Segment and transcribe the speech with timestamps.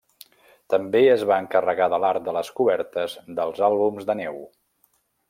[0.73, 4.41] També es va encarregar de l'art de les cobertes dels àlbums de Neu!